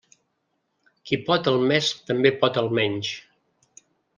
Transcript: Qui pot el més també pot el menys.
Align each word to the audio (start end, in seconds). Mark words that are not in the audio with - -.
Qui 1.09 1.19
pot 1.27 1.51
el 1.53 1.59
més 1.73 1.91
també 2.09 2.33
pot 2.45 2.59
el 2.63 2.73
menys. 2.81 3.13